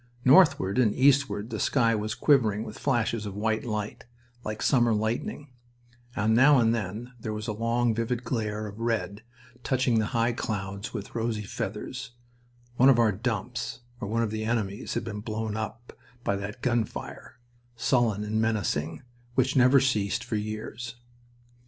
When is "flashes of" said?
2.79-3.35